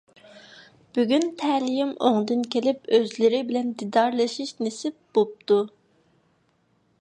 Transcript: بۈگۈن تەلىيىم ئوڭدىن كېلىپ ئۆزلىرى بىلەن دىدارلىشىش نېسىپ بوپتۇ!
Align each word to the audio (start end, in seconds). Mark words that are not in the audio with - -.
بۈگۈن 0.97 1.27
تەلىيىم 1.41 1.91
ئوڭدىن 2.07 2.41
كېلىپ 2.55 2.89
ئۆزلىرى 2.99 3.43
بىلەن 3.51 3.69
دىدارلىشىش 3.83 4.55
نېسىپ 4.65 4.99
بوپتۇ! 5.19 5.61